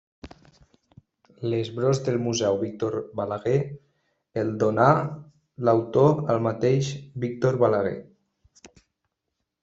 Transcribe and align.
L'esbós 1.49 1.99
del 2.05 2.15
Museu 2.27 2.55
Víctor 2.61 2.95
Balaguer 3.19 3.57
el 4.43 4.49
donà 4.63 4.87
l'autor 5.69 6.23
al 6.37 6.41
mateix 6.47 6.89
Víctor 7.25 7.59
Balaguer. 7.65 7.95